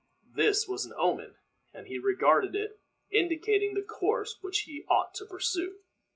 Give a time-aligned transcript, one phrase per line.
[0.33, 1.35] This was an omen,
[1.75, 2.79] as he regarded it,
[3.11, 5.75] indicating the course which he ought to pursue.